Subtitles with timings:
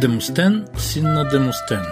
[0.00, 1.82] Демостен, син на Демостен.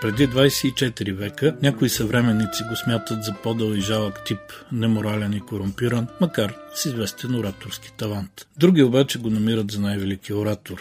[0.00, 4.38] Преди 24 века някои съвременници го смятат за по-дъл и жалък тип,
[4.72, 8.46] неморален и корумпиран, макар с известен ораторски талант.
[8.56, 10.80] Други обаче го намират за най-велики оратор.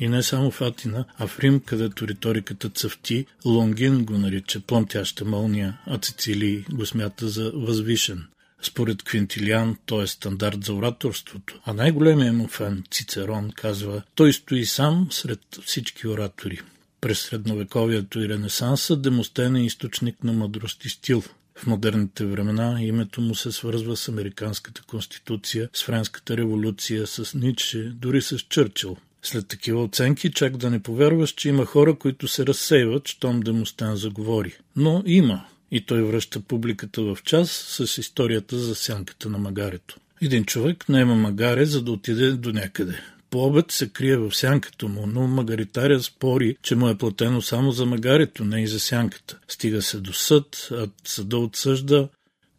[0.00, 5.24] И не само в Атина, а в Рим, където риториката цъфти, Лонгин го нарича плъмтяща
[5.24, 8.26] мълния, а Цицилий го смята за възвишен.
[8.62, 14.66] Според Квинтилиан той е стандарт за ораторството, а най-големият му фен, Цицерон, казва, той стои
[14.66, 16.60] сам сред всички оратори.
[17.00, 21.22] През средновековието и Ренесанса Демостен е източник на мъдрост и стил.
[21.54, 27.92] В модерните времена името му се свързва с Американската конституция, с Френската революция, с Ницше,
[27.94, 28.96] дори с Чърчил.
[29.22, 33.96] След такива оценки, чак да не повярваш, че има хора, които се разсейват, щом Демостен
[33.96, 34.56] заговори.
[34.76, 39.96] Но има и той връща публиката в час с историята за сянката на магарето.
[40.22, 43.00] Един човек наема магаре, за да отиде до някъде.
[43.30, 47.72] По обед се крие в сянката му, но магаритаря спори, че му е платено само
[47.72, 49.38] за магарето, не и за сянката.
[49.48, 52.08] Стига се до съд, а съда отсъжда.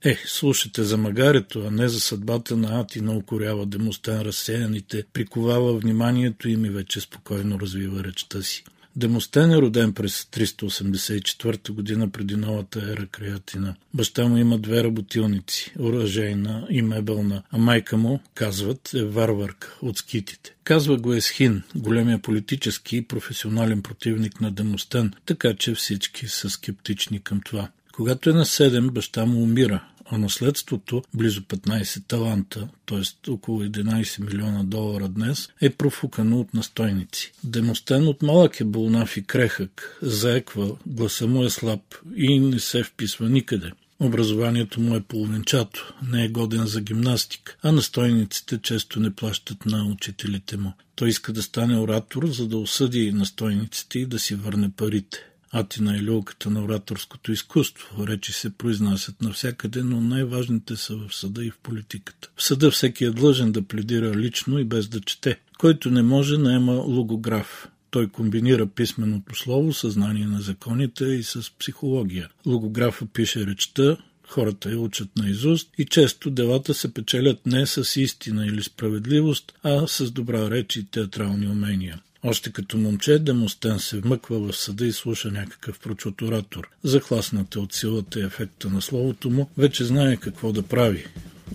[0.03, 6.50] Е, слушате за магарето, а не за съдбата на Атина, укорява демостен разсеяните, приковава вниманието
[6.50, 8.63] им и вече спокойно развива речта си.
[8.96, 13.75] Демостен е роден през 384 година преди новата ера Креатина.
[13.94, 19.97] Баща му има две работилници, оръжейна и мебелна, а майка му, казват, е варварка от
[19.97, 20.56] скитите.
[20.63, 27.19] Казва го Есхин, големия политически и професионален противник на Демостен, така че всички са скептични
[27.19, 27.69] към това.
[27.94, 33.32] Когато е на 7, баща му умира, а наследството, близо 15 таланта, т.е.
[33.32, 37.32] около 11 милиона долара днес, е профукано от настойници.
[37.44, 41.82] Демостен от малък е болнав и крехък, заеква, гласа му е слаб
[42.16, 43.72] и не се вписва никъде.
[44.00, 49.86] Образованието му е половинчато, не е годен за гимнастика, а настойниците често не плащат на
[49.86, 50.74] учителите му.
[50.96, 55.31] Той иска да стане оратор, за да осъди настойниците и да си върне парите.
[55.53, 58.07] Атина е люлката на ораторското изкуство.
[58.07, 62.29] Речи се произнасят навсякъде, но най-важните са в съда и в политиката.
[62.35, 65.39] В съда всеки е длъжен да пледира лично и без да чете.
[65.59, 67.67] Който не може, наема логограф.
[67.89, 72.29] Той комбинира писменото слово, съзнание на законите и с психология.
[72.45, 73.97] Логографа пише речта,
[74.28, 79.53] хората я учат на изуст и често делата се печелят не с истина или справедливост,
[79.63, 82.01] а с добра реч и театрални умения.
[82.24, 86.70] Още като момче Демостен се вмъква в съда и слуша някакъв прочут оратор.
[86.84, 91.06] Захласната от силата и ефекта на словото му, вече знае какво да прави.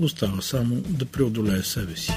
[0.01, 2.13] Остава само да преодолее себе си.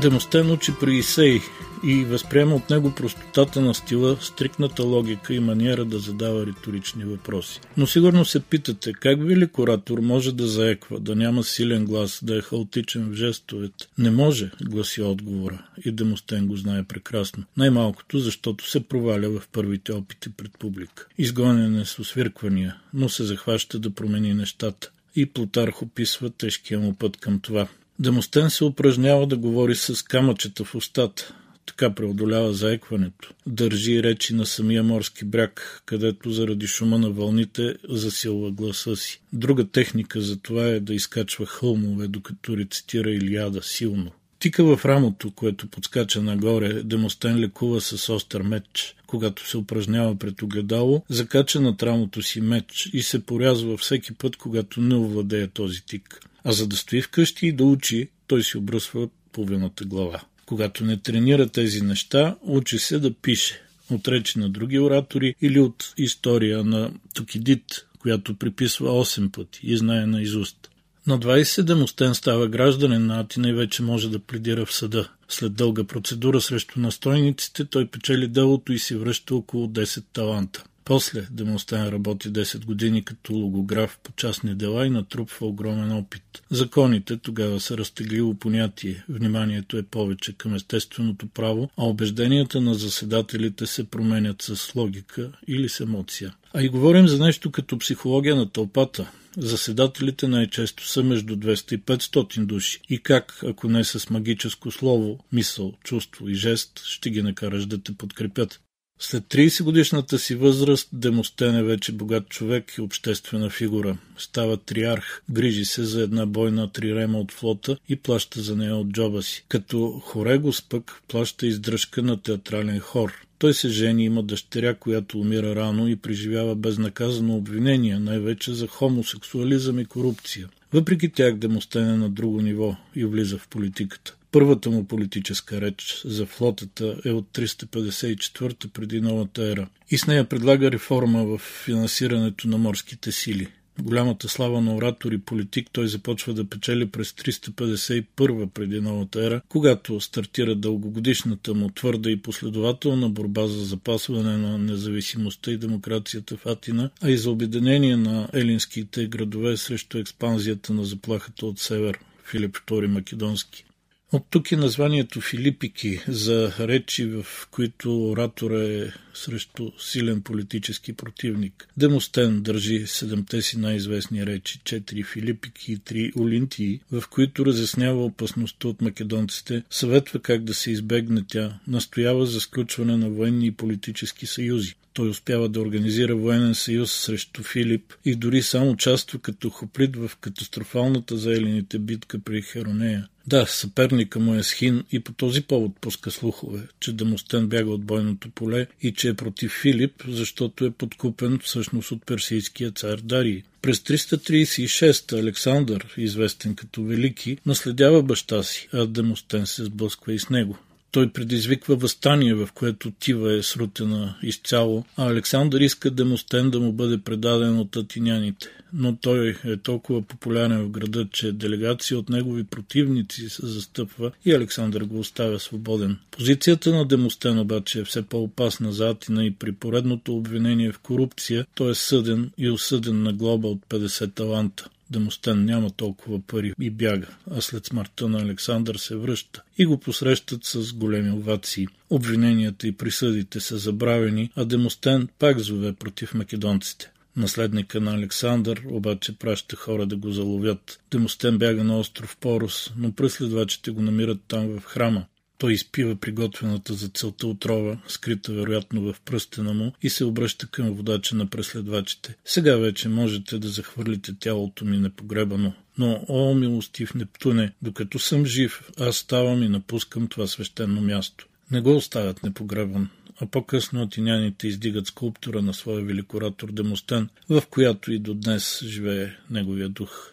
[0.00, 1.40] Демостен учи при Исей,
[1.84, 7.60] и възприема от него простотата на стила, стрикната логика и маниера да задава риторични въпроси.
[7.76, 12.38] Но сигурно се питате, как велик оратор може да заеква, да няма силен глас, да
[12.38, 13.86] е хаотичен в жестовете?
[13.98, 15.62] Не може, гласи отговора.
[15.84, 17.44] И Демостен го знае прекрасно.
[17.56, 21.06] Най-малкото, защото се проваля в първите опити пред публика.
[21.18, 24.90] Изгонен е с освирквания, но се захваща да промени нещата.
[25.16, 27.68] И Плутарх описва тежкия му път към това.
[27.98, 31.34] Демостен се упражнява да говори с камъчета в устата,
[31.66, 33.32] така преодолява заекването.
[33.46, 39.20] Държи речи на самия морски бряг, където заради шума на вълните засилва гласа си.
[39.32, 44.10] Друга техника за това е да изкачва хълмове, докато рецитира Илиада силно.
[44.38, 48.96] Тика в рамото, което подскача нагоре, Демостен лекува с остър меч.
[49.06, 54.36] Когато се упражнява пред огледало, закача над рамото си меч и се порязва всеки път,
[54.36, 56.20] когато не овладее този тик.
[56.44, 60.22] А за да стои вкъщи и да учи, той си обръсва половината глава.
[60.46, 65.60] Когато не тренира тези неща, учи се да пише от речи на други оратори или
[65.60, 70.70] от история на Токидит, която приписва 8 пъти и знае на изуст.
[71.06, 75.08] На 27 Остен става гражданин на Атина и вече може да пледира в съда.
[75.28, 80.64] След дълга процедура срещу настойниците той печели делото и си връща около 10 таланта.
[80.86, 86.42] После Демостен работи 10 години като логограф по частни дела и натрупва огромен опит.
[86.50, 93.66] Законите тогава са разтегливо понятие, вниманието е повече към естественото право, а убежденията на заседателите
[93.66, 96.34] се променят с логика или с емоция.
[96.54, 99.10] А и говорим за нещо като психология на тълпата.
[99.36, 102.80] Заседателите най-често са между 200 и 500 души.
[102.88, 107.82] И как, ако не с магическо слово, мисъл, чувство и жест, ще ги накараш да
[107.82, 108.60] те подкрепят?
[108.98, 113.98] След 30 годишната си възраст Демостен е вече богат човек и обществена фигура.
[114.18, 118.88] Става триарх, грижи се за една бойна трирема от флота и плаща за нея от
[118.88, 119.44] джоба си.
[119.48, 123.26] Като хорегос пък плаща издръжка на театрален хор.
[123.38, 129.78] Той се жени, има дъщеря, която умира рано и преживява безнаказано обвинения, най-вече за хомосексуализъм
[129.78, 130.48] и корупция.
[130.76, 134.16] Въпреки тях Демостен е на друго ниво и влиза в политиката.
[134.32, 140.28] Първата му политическа реч за флотата е от 354 преди новата ера и с нея
[140.28, 143.48] предлага реформа в финансирането на морските сили.
[143.82, 149.40] Голямата слава на оратор и политик той започва да печели през 351 преди новата ера,
[149.48, 156.46] когато стартира дългогодишната му твърда и последователна борба за запасване на независимостта и демокрацията в
[156.46, 161.98] Атина, а и за обединение на елинските градове срещу експанзията на заплахата от север.
[162.30, 163.64] Филип II Македонски.
[164.12, 171.68] От тук е названието Филипики за речи, в които оратора е срещу силен политически противник.
[171.76, 178.68] Демостен държи седемте си най-известни речи, четири Филипики и три Олинтии, в които разяснява опасността
[178.68, 184.26] от македонците, съветва как да се избегне тя, настоява за сключване на военни и политически
[184.26, 184.74] съюзи.
[184.92, 190.10] Той успява да организира военен съюз срещу Филип и дори сам участва като хоплит в
[190.20, 193.08] катастрофалната за елените битка при Херонея.
[193.26, 197.84] Да, съперника му е Схин и по този повод пуска слухове, че Демостен бяга от
[197.84, 203.42] бойното поле и че е против Филип, защото е подкупен всъщност от персийския цар Дарий.
[203.62, 210.30] През 336 Александър, известен като Велики, наследява баща си, а Демостен се сблъсква и с
[210.30, 210.58] него.
[210.90, 216.72] Той предизвиква възстание, в което Тива е срутена изцяло, а Александър иска Демостен да му
[216.72, 218.48] бъде предаден от атиняните.
[218.72, 224.32] Но той е толкова популярен в града, че делегация от негови противници се застъпва и
[224.32, 225.98] Александър го оставя свободен.
[226.10, 231.46] Позицията на Демостен обаче е все по-опасна за Атина и при поредното обвинение в корупция
[231.54, 234.68] той е съден и осъден на глоба от 50 таланта.
[234.90, 239.78] Демостен няма толкова пари и бяга, а след смъртта на Александър се връща и го
[239.78, 241.66] посрещат с големи овации.
[241.90, 246.90] Обвиненията и присъдите са забравени, а Демостен пак зове против македонците.
[247.16, 250.80] Наследника на Александър обаче праща хора да го заловят.
[250.90, 255.04] Демостен бяга на остров Порос, но преследвачите го намират там в храма.
[255.38, 260.74] Той изпива приготвената за целта отрова, скрита вероятно в пръстена му, и се обръща към
[260.74, 262.14] водача на преследвачите.
[262.24, 265.52] Сега вече можете да захвърлите тялото ми непогребано.
[265.78, 271.26] Но, о, милостив Нептуне, докато съм жив, аз ставам и напускам това свещено място.
[271.50, 272.88] Не го оставят непогребан,
[273.20, 279.16] а по-късно атиняните издигат скулптура на своя великоратор Демостен, в която и до днес живее
[279.30, 280.12] неговия дух.